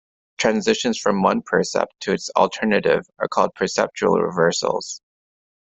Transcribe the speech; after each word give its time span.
Transitions 0.39 0.97
from 0.97 1.21
one 1.21 1.43
percept 1.43 1.93
to 1.99 2.11
its 2.11 2.31
alternative 2.35 3.05
are 3.19 3.27
called 3.27 3.53
perceptual 3.53 4.19
reversals. 4.19 4.99